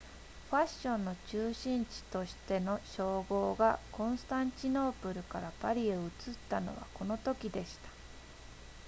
[0.49, 6.09] ファッションの中心地としての称号がコンスタンチノープルからパリへ移っ
[6.49, 7.87] たのはこのときでした